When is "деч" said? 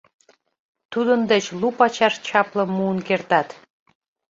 1.31-1.45